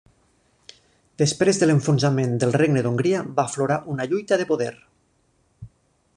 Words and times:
Després 1.21 1.59
de 1.63 1.67
l'enfonsament 1.69 2.33
del 2.45 2.57
Regne 2.63 2.85
d'Hongria 2.87 3.23
va 3.37 3.47
aflorar 3.47 3.81
una 3.97 4.09
lluita 4.15 4.43
de 4.43 4.49
poder. 4.55 4.73